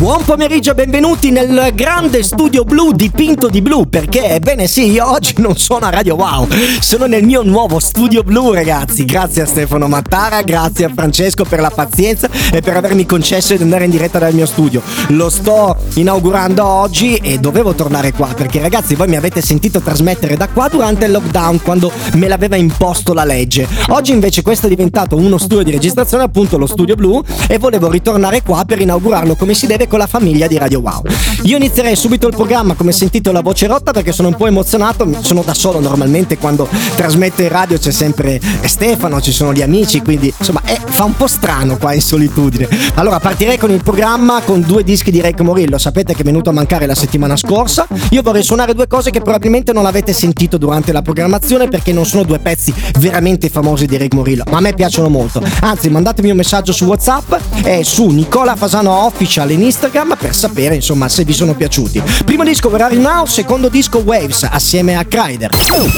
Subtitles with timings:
[0.00, 5.06] Buon pomeriggio e benvenuti nel grande studio blu dipinto di blu perché ebbene sì, io
[5.06, 6.48] oggi non sono a Radio Wow,
[6.80, 9.04] sono nel mio nuovo studio blu ragazzi.
[9.04, 13.62] Grazie a Stefano Mattara, grazie a Francesco per la pazienza e per avermi concesso di
[13.62, 14.80] andare in diretta dal mio studio.
[15.08, 20.34] Lo sto inaugurando oggi e dovevo tornare qua perché ragazzi voi mi avete sentito trasmettere
[20.34, 23.68] da qua durante il lockdown quando me l'aveva imposto la legge.
[23.88, 27.90] Oggi invece questo è diventato uno studio di registrazione, appunto lo studio blu e volevo
[27.90, 31.02] ritornare qua per inaugurarlo come si deve con la famiglia di Radio Wow.
[31.42, 35.04] Io inizierei subito il programma, come sentito la voce rotta perché sono un po' emozionato,
[35.20, 40.00] sono da solo normalmente quando trasmetto in radio c'è sempre Stefano, ci sono gli amici,
[40.00, 42.68] quindi insomma è, fa un po' strano qua in solitudine.
[42.94, 46.50] Allora partirei con il programma con due dischi di Rec Morillo, sapete che è venuto
[46.50, 47.88] a mancare la settimana scorsa.
[48.10, 52.06] Io vorrei suonare due cose che probabilmente non avete sentito durante la programmazione perché non
[52.06, 55.42] sono due pezzi veramente famosi di Rec Morillo, ma a me piacciono molto.
[55.62, 60.34] Anzi, mandatemi un messaggio su WhatsApp e su Nicola Fasano Official in Instagram Instagram per
[60.34, 62.02] sapere insomma se vi sono piaciuti.
[62.26, 65.50] Primo disco You Now, secondo disco Waves assieme a Kryder.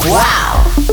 [0.07, 0.92] Wow!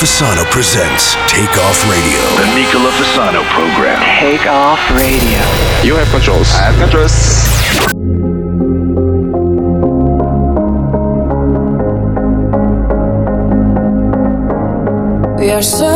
[0.00, 2.18] Fasano presents Take Off Radio.
[2.40, 4.00] The Nicola Fasano program.
[4.18, 5.38] Take Off Radio.
[5.84, 6.48] You have controls.
[6.54, 7.12] I have controls.
[15.38, 15.92] We are searchlights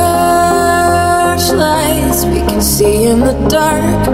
[2.27, 4.07] we can see in the dark.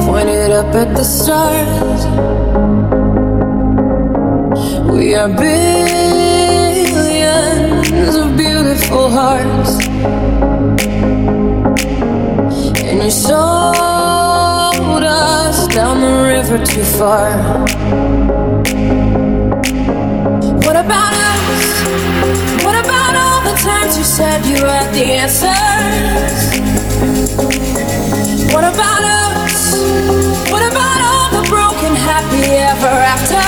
[0.06, 2.31] pointed up at the stars.
[5.02, 6.94] We are billions
[8.16, 9.80] of beautiful hearts.
[12.84, 13.34] And you sold
[15.04, 17.36] us down the river too far.
[20.68, 21.66] What about us?
[22.64, 26.42] What about all the times you said you had the answers?
[28.54, 29.74] What about us?
[30.52, 31.01] What about
[32.12, 33.42] happy ever after?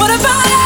[0.00, 0.59] What about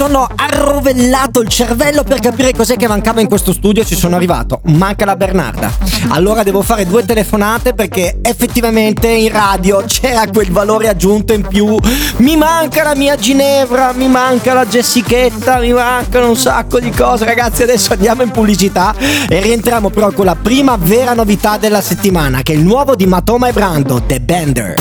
[0.00, 4.16] sono arrovellato il cervello per capire cos'è che mancava in questo studio e ci sono
[4.16, 4.62] arrivato.
[4.64, 5.70] Manca la Bernarda.
[6.08, 11.76] Allora devo fare due telefonate perché effettivamente in radio c'era quel valore aggiunto in più.
[12.16, 17.26] Mi manca la mia Ginevra, mi manca la Jessichetta, mi mancano un sacco di cose.
[17.26, 18.94] Ragazzi, adesso andiamo in pubblicità
[19.28, 23.04] e rientriamo però con la prima vera novità della settimana, che è il nuovo di
[23.04, 24.76] Matoma e Brando, The Bender.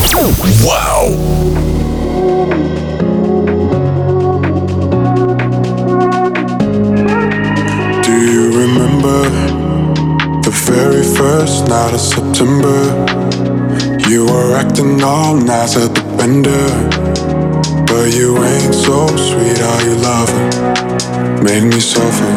[0.61, 1.68] Wow.
[10.69, 12.79] Very first night of September?
[14.07, 16.65] You were acting all nice at the bender,
[17.89, 19.59] but you ain't so sweet.
[19.61, 19.95] are you
[20.31, 20.49] her
[21.43, 22.33] made me suffer.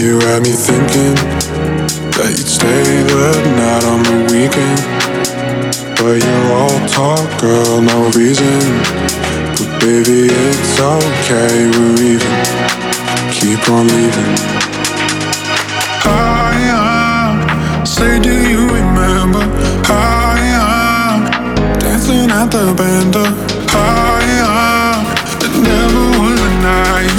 [0.00, 1.14] You had me thinking
[2.14, 3.28] that you'd stay the
[3.60, 4.80] night on the weekend,
[5.98, 8.60] but you're all talk, girl, no reason.
[9.56, 12.36] But baby, it's okay, we're even
[13.32, 14.56] keep on leaving.
[16.08, 16.85] I am,
[17.96, 19.40] say, do you remember?
[19.88, 21.18] I am
[21.78, 23.28] dancing at the bender.
[23.72, 25.00] I am,
[25.64, 27.18] never was a night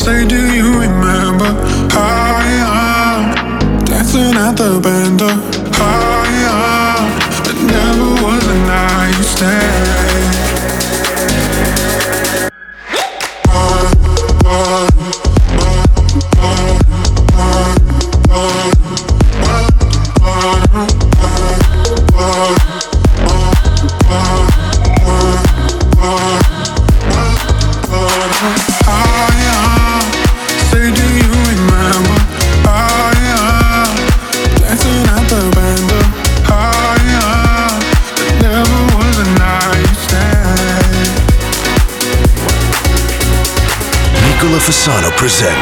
[0.00, 1.44] Say, do you remember?
[1.92, 5.49] How I am dancing at the bender.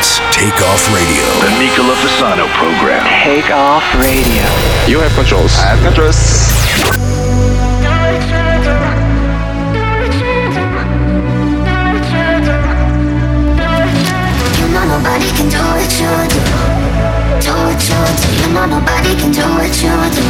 [0.08, 1.24] Presents Take Off Radio.
[1.44, 3.04] The Nicola Fasano program.
[3.24, 4.44] Take off radio.
[4.88, 5.52] You have controls.
[5.58, 6.16] I have controls.
[14.88, 16.40] Nobody can do what you do.
[17.38, 18.28] Do what you do.
[18.40, 20.24] You know nobody can do what you do.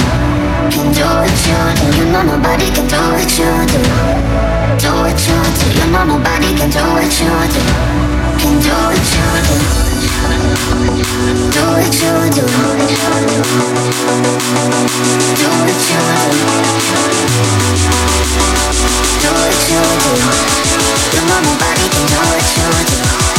[0.71, 1.87] Can do what you do.
[1.99, 3.81] You know nobody can do what you do.
[4.83, 5.67] Do what you do.
[5.79, 7.63] You know nobody can do what you do.
[8.39, 9.48] Can do what you do.
[10.99, 12.47] Don't show you do
[19.21, 19.63] Do what
[22.57, 23.38] you do.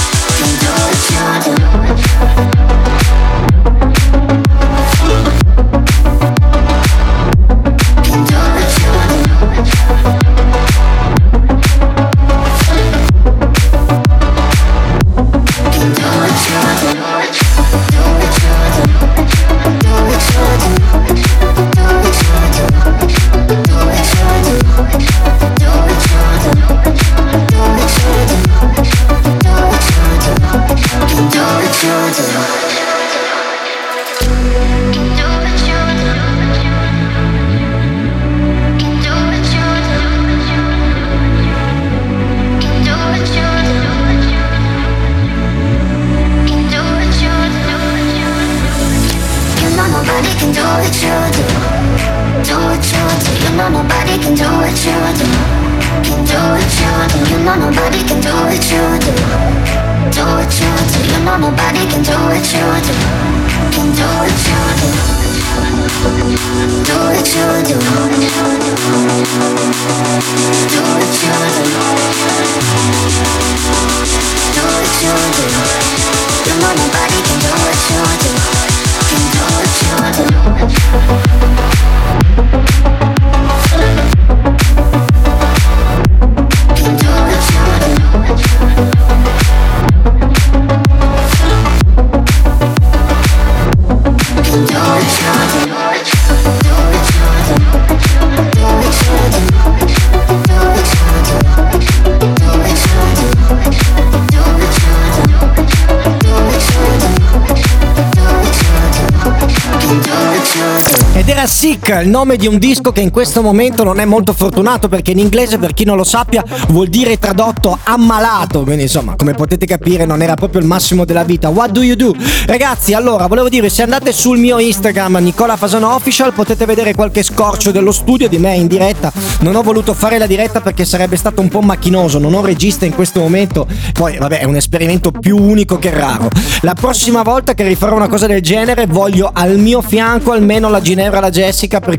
[111.59, 115.11] Sick, il nome di un disco che in questo momento non è molto fortunato perché
[115.11, 118.63] in inglese, per chi non lo sappia, vuol dire tradotto ammalato.
[118.63, 121.49] Quindi insomma, come potete capire, non era proprio il massimo della vita.
[121.49, 122.15] What do you do?
[122.45, 127.23] Ragazzi, allora, volevo dire, se andate sul mio Instagram, Nicola Fasano Official, potete vedere qualche
[127.23, 129.11] scorcio dello studio di me in diretta.
[129.41, 132.85] Non ho voluto fare la diretta perché sarebbe stato un po' macchinoso, non ho regista
[132.85, 133.67] in questo momento.
[133.91, 136.29] Poi, vabbè, è un esperimento più unico che raro.
[136.61, 140.79] La prossima volta che rifarò una cosa del genere, voglio al mio fianco almeno la
[140.79, 141.97] Ginevra la Jessica per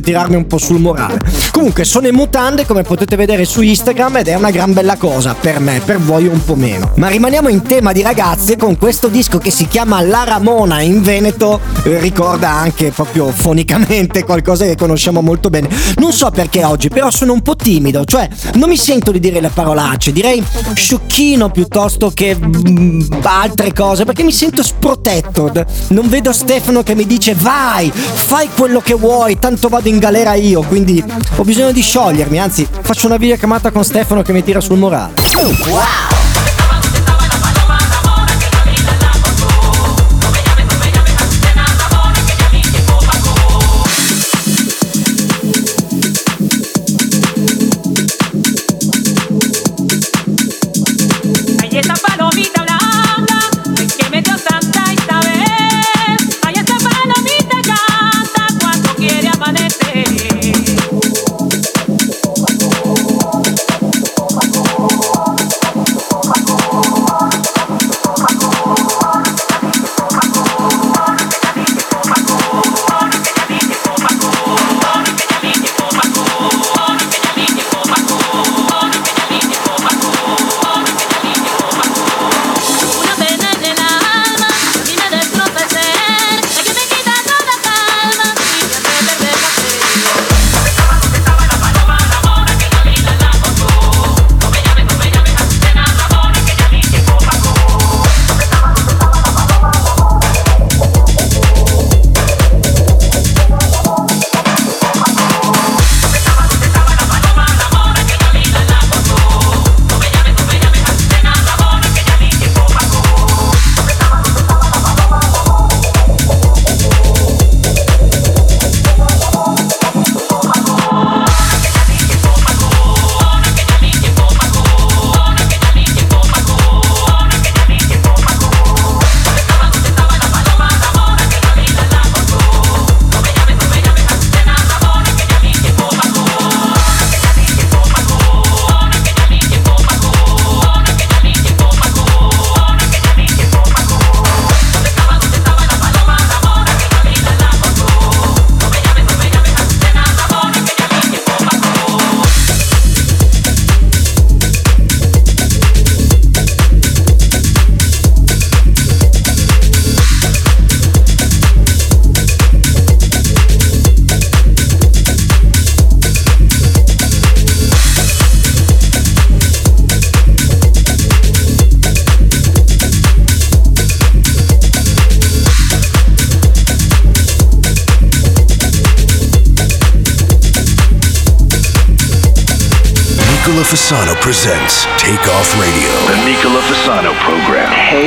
[0.00, 1.20] tirarmi un po' sul morale.
[1.52, 5.34] Comunque, sono in mutande, come potete vedere su Instagram, ed è una gran bella cosa
[5.34, 6.92] per me, per voi un po' meno.
[6.96, 11.02] Ma rimaniamo in tema di ragazze con questo disco che si chiama La Ramona in
[11.02, 15.68] Veneto, eh, ricorda anche proprio fonicamente qualcosa che conosciamo molto bene.
[15.96, 19.40] Non so perché oggi, però sono un po' timido, cioè non mi sento di dire
[19.40, 20.42] le parolacce, direi
[20.72, 25.52] sciocchino piuttosto che mm, altre cose, perché mi sento sprotetto.
[25.88, 30.34] Non vedo Stefano che mi dice vai, fai quello che vuoi, tanto vado in galera
[30.34, 31.02] io, quindi
[31.36, 35.14] ho bisogno di sciogliermi, anzi faccio una videochiamata con Stefano che mi tira sul morale.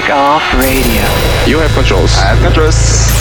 [0.01, 1.03] Takeoff Radio.
[1.45, 2.17] You have controls.
[2.17, 3.20] I have controls.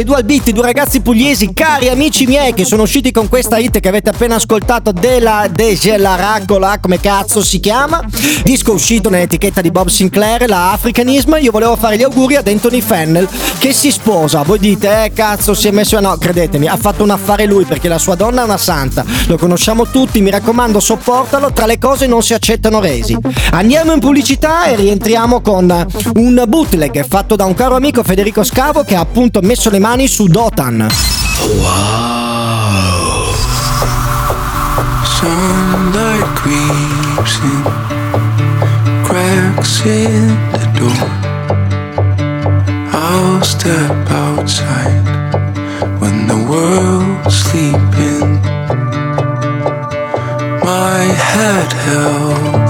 [0.00, 3.80] Dei Dual Beat, due ragazzi pugliesi, cari amici miei, che sono usciti con questa hit
[3.80, 8.02] che avete appena ascoltato della Degelaracola, come cazzo si chiama.
[8.42, 11.36] Disco uscito nell'etichetta di Bob Sinclair, la Africanism.
[11.40, 13.28] Io volevo fare gli auguri ad Anthony Fennel
[13.60, 14.42] che si sposa.
[14.42, 16.00] Voi dite, eh cazzo, si è messo.
[16.00, 19.04] No, credetemi, ha fatto un affare lui perché la sua donna è una santa.
[19.26, 21.52] Lo conosciamo tutti, mi raccomando, sopportalo.
[21.52, 23.16] Tra le cose non si accettano resi.
[23.50, 28.82] Andiamo in pubblicità e rientriamo con un bootleg fatto da un caro amico Federico Scavo
[28.82, 30.88] che ha appunto messo le mani su Dotan.
[31.58, 32.00] Wow.
[35.04, 37.62] Sunlight creeps in,
[39.04, 41.19] cracks in the door.
[43.12, 45.04] I'll step outside
[46.00, 48.30] when the world's sleeping.
[50.62, 52.69] My head held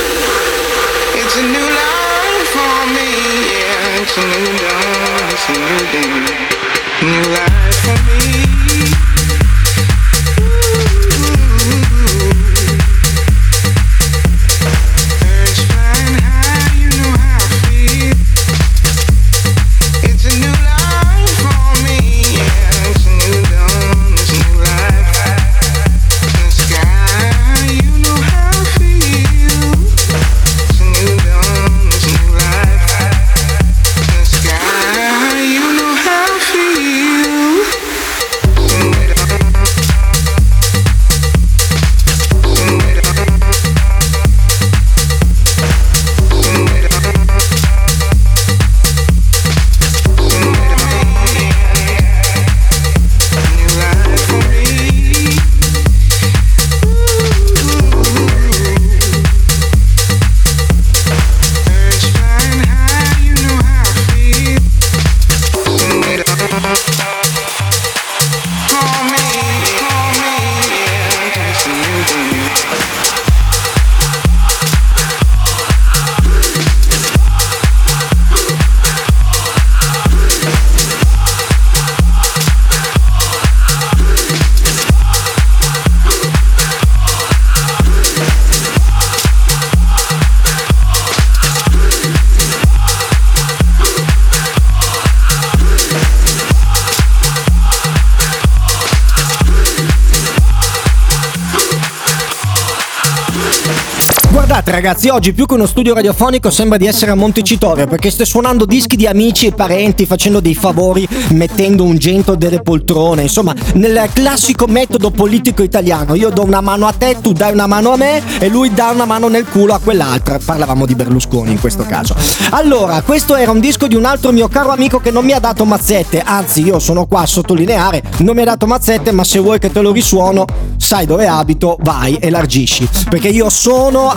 [104.81, 108.65] Ragazzi, oggi più che uno studio radiofonico sembra di essere a Montecitorio perché stai suonando
[108.65, 114.09] dischi di amici e parenti, facendo dei favori, mettendo un gento delle poltrone, insomma, nel
[114.11, 116.15] classico metodo politico italiano.
[116.15, 118.89] Io do una mano a te, tu dai una mano a me e lui dà
[118.89, 120.39] una mano nel culo a quell'altra.
[120.43, 122.15] Parlavamo di Berlusconi in questo caso.
[122.49, 125.39] Allora, questo era un disco di un altro mio caro amico che non mi ha
[125.39, 129.37] dato mazzette, anzi io sono qua a sottolineare, non mi ha dato mazzette, ma se
[129.37, 130.45] vuoi che te lo risuono,
[130.77, 132.89] sai dove abito, vai, elargisci.
[133.07, 134.09] Perché io sono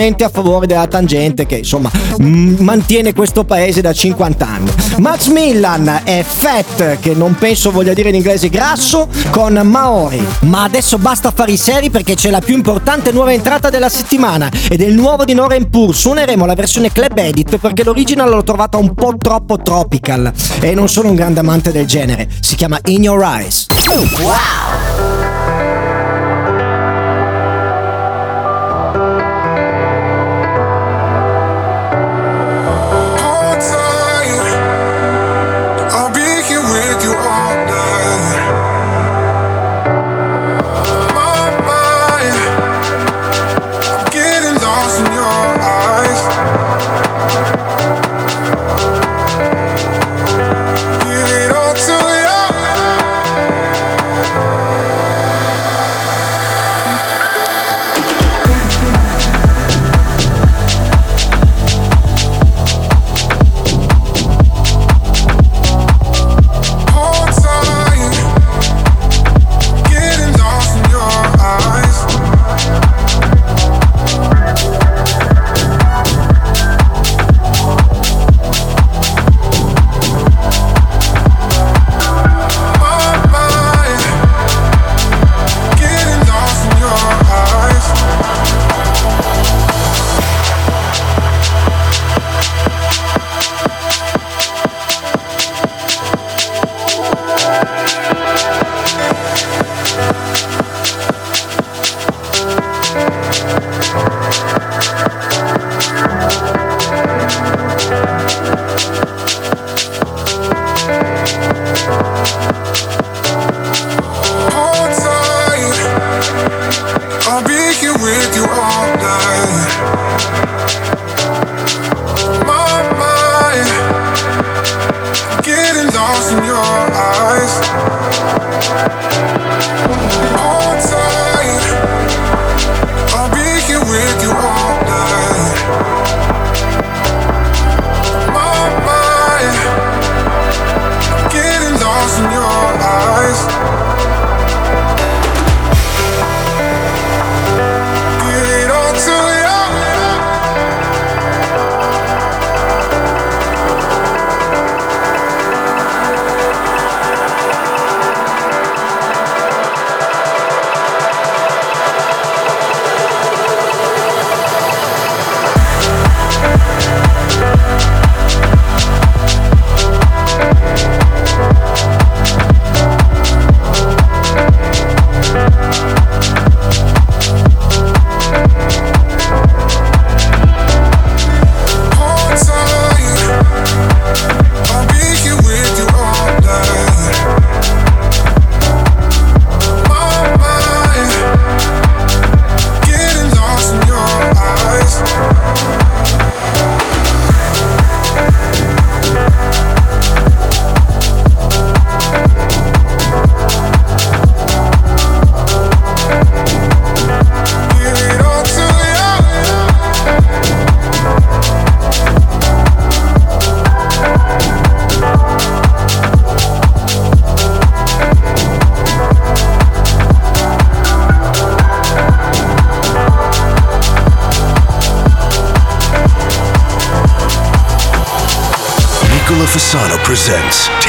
[0.00, 4.70] assolutamente a favore della tangente che insomma mantiene questo paese da 50 anni.
[4.98, 10.24] Max Millan è Fat, che non penso voglia dire in inglese grasso, con Maori.
[10.40, 14.50] Ma adesso basta fare i seri perché c'è la più importante nuova entrata della settimana
[14.68, 15.94] ed è il nuovo di Noren Pur.
[15.94, 20.88] Suoneremo la versione club edit perché l'original l'ho trovata un po' troppo tropical e non
[20.88, 22.28] sono un grande amante del genere.
[22.40, 23.66] Si chiama In Your Eyes.
[24.20, 24.89] Wow!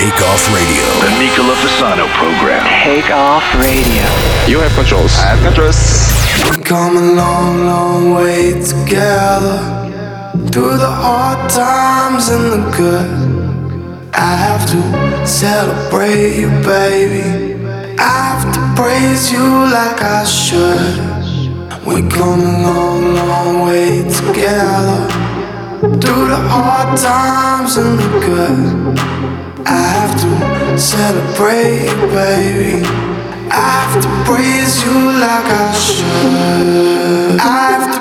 [0.01, 0.83] Presents Take Off Radio.
[1.01, 2.65] The Nicola Fasano program.
[2.83, 4.03] Take off radio.
[4.47, 5.13] You have controls.
[5.17, 5.77] I have controls.
[6.49, 9.59] We've come a long, long way together
[10.51, 17.61] Through the hard times and the good I have to celebrate you, baby
[17.99, 25.07] I have to praise you like I should We've come a long, long way together
[25.99, 32.85] Through the hard times and the good I have to celebrate baby
[33.53, 37.39] I have to praise you like I should.
[37.39, 38.00] I have to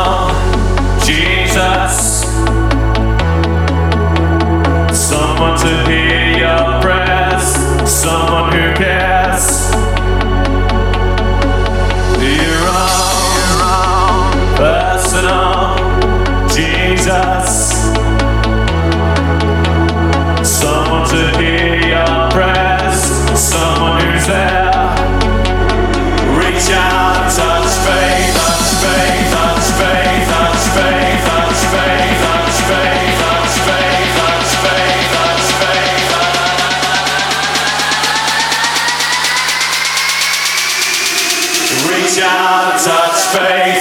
[43.37, 43.80] face.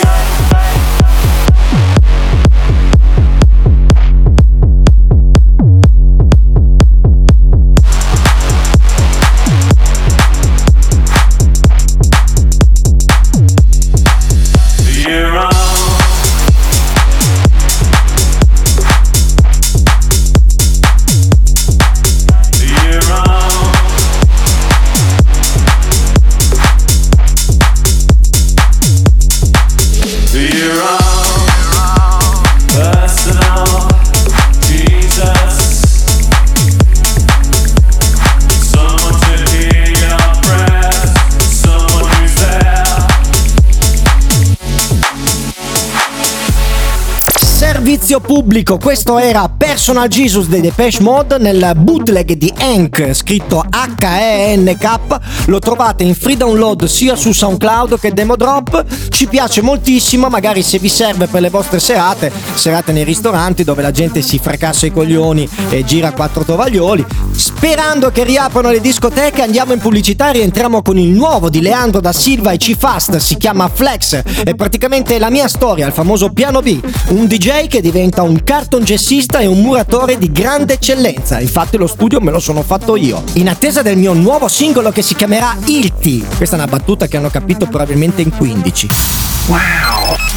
[48.10, 54.98] Servizio pubblico, questo era Personal Jesus dei Depeche Mode nel bootleg di Hank, scritto H-E-N-K,
[55.46, 60.64] lo trovate in free download sia su SoundCloud che Demo Drop, ci piace moltissimo, magari
[60.64, 64.86] se vi serve per le vostre serate, serate nei ristoranti dove la gente si fracassa
[64.86, 70.32] i coglioni e gira quattro tovaglioli, sperando che riaprano le discoteche andiamo in pubblicità e
[70.32, 75.16] rientriamo con il nuovo di Leandro da Silva e C-Fast, si chiama Flex, è praticamente
[75.20, 76.76] la mia storia, il famoso piano B,
[77.10, 81.38] un DJ che diventa un cartongessista e un muratore di grande eccellenza.
[81.38, 83.22] Infatti lo studio me lo sono fatto io.
[83.34, 86.24] In attesa del mio nuovo singolo che si chiamerà Ilti.
[86.36, 88.88] Questa è una battuta che hanno capito probabilmente in 15.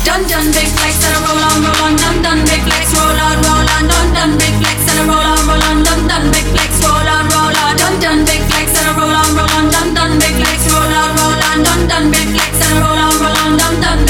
[0.03, 3.19] Dun dun big flex and a roll on, roll on, dun dun big flex, roll
[3.19, 6.29] on, roll on, dun dun big flex and a roll on, roll on, dun dun
[6.31, 9.49] big flex, roll on, roll on, dun dun big flex and a roll on, roll
[9.55, 12.81] on, dun dun big flex, roll on, roll on, dun dun big flex and a
[12.83, 14.02] roll on, roll on, dun dun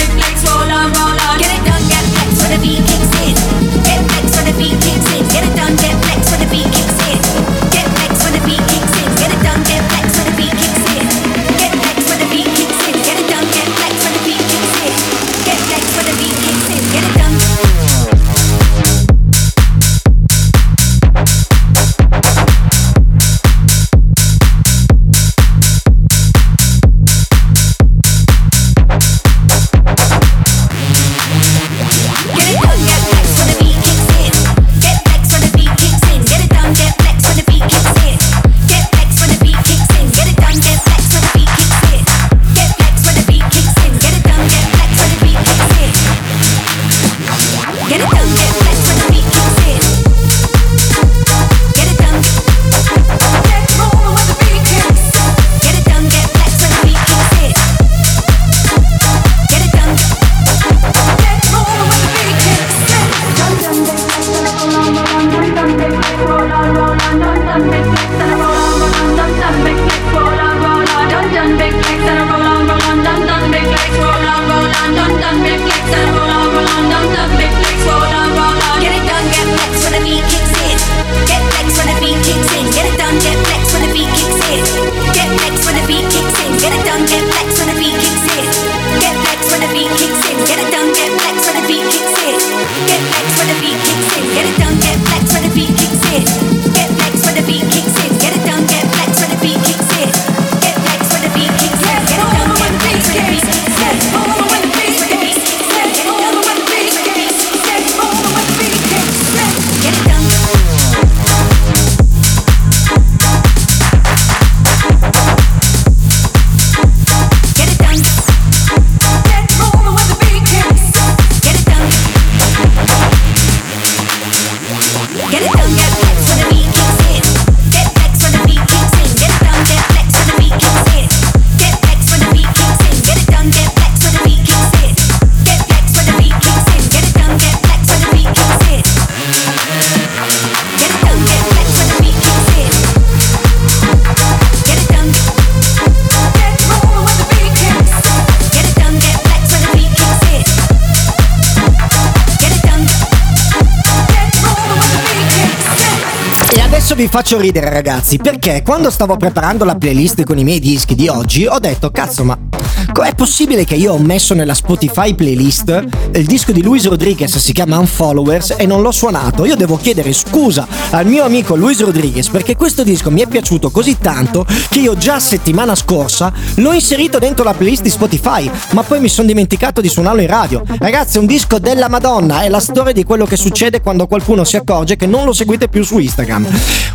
[157.04, 161.10] vi faccio ridere ragazzi, perché quando stavo preparando la playlist con i miei dischi di
[161.10, 162.53] oggi ho detto cazzo ma
[162.94, 165.84] com'è possibile che io ho messo nella Spotify playlist
[166.14, 169.46] il disco di Luis Rodriguez si chiama Unfollowers e non l'ho suonato?
[169.46, 173.72] Io devo chiedere scusa al mio amico Luis Rodriguez perché questo disco mi è piaciuto
[173.72, 178.84] così tanto che io già settimana scorsa l'ho inserito dentro la playlist di Spotify, ma
[178.84, 180.64] poi mi sono dimenticato di suonarlo in radio.
[180.78, 184.44] Ragazzi, è un disco della Madonna, è la storia di quello che succede quando qualcuno
[184.44, 186.48] si accorge che non lo seguite più su Instagram.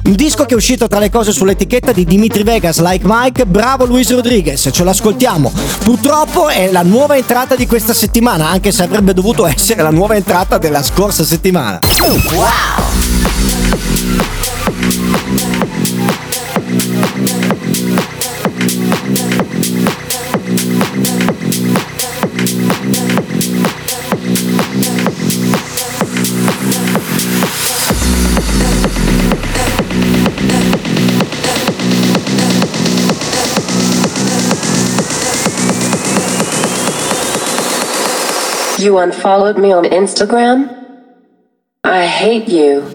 [0.04, 3.84] Un disco che è uscito tra le cose sull'etichetta di Dimitri Vegas, Like Mike, bravo
[3.84, 5.52] Luis Rodriguez, ce l'ascoltiamo.
[5.88, 10.16] Purtroppo è la nuova entrata di questa settimana, anche se avrebbe dovuto essere la nuova
[10.16, 11.78] entrata della scorsa settimana.
[38.88, 40.74] You unfollowed me on Instagram?
[41.84, 42.94] I hate you.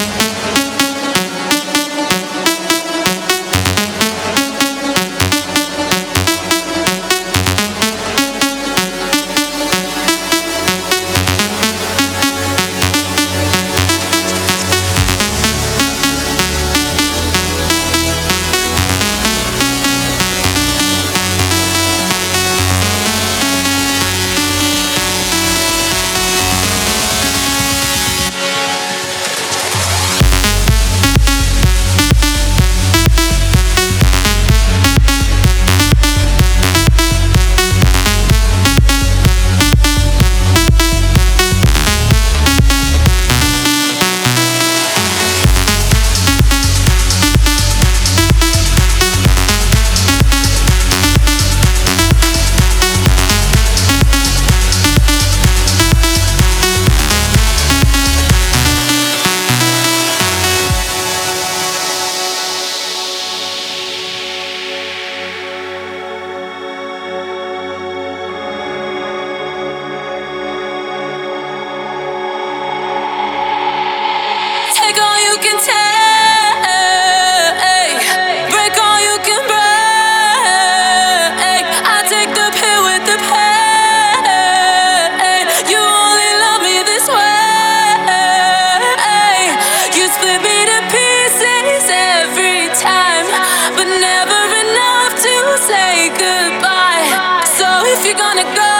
[98.11, 98.75] you're gonna go,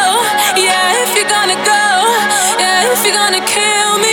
[0.59, 1.83] yeah, if you're gonna go,
[2.59, 4.10] yeah, if you're gonna kill me.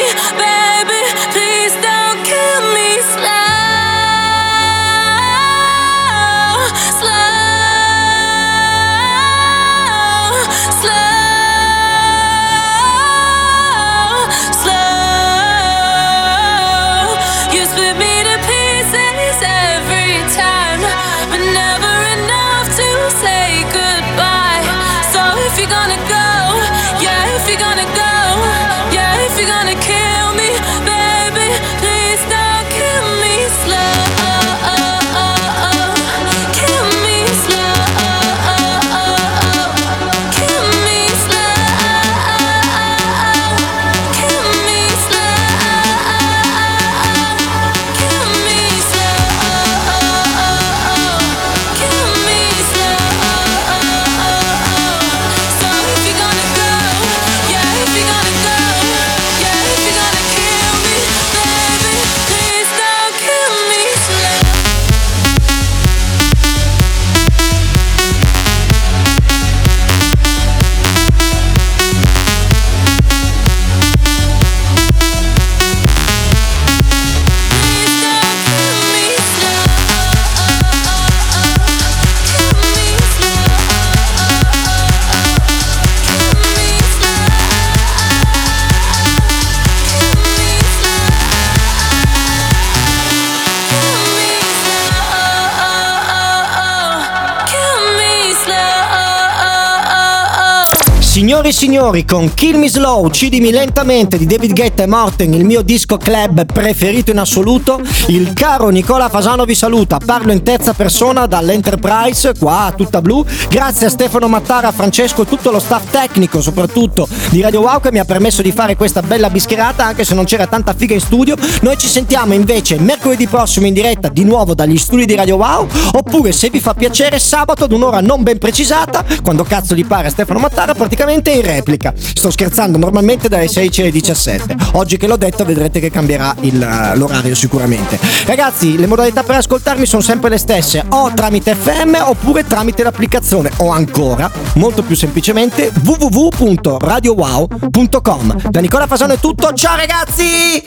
[101.48, 105.44] Signori e signori, con Kill Me Slow, Uccidimi lentamente di David Guetta e Morten, il
[105.44, 109.98] mio disco club preferito in assoluto, il caro Nicola Fasano vi saluta.
[110.04, 113.24] Parlo in terza persona dall'Enterprise, qua tutta blu.
[113.48, 117.92] Grazie a Stefano Mattara, Francesco e tutto lo staff tecnico, soprattutto di Radio Wow, che
[117.92, 121.00] mi ha permesso di fare questa bella bischerata, anche se non c'era tanta figa in
[121.00, 121.36] studio.
[121.62, 125.66] Noi ci sentiamo invece mercoledì prossimo in diretta di nuovo dagli studi di Radio Wow,
[125.92, 130.08] oppure se vi fa piacere sabato ad un'ora non ben precisata, quando cazzo gli pare
[130.08, 131.92] a Stefano Mattara, praticamente in replica.
[131.96, 134.56] Sto scherzando, normalmente dalle 16 alle 17.
[134.72, 137.98] Oggi che l'ho detto vedrete che cambierà il- l'orario sicuramente.
[138.26, 143.50] Ragazzi, le modalità per ascoltarmi sono sempre le stesse, o tramite FM oppure tramite l'applicazione,
[143.58, 148.50] o ancora, molto più semplicemente, www.radiowow.com.
[148.50, 150.56] Da Nicola Fasano è tutto, ciao ragazzi!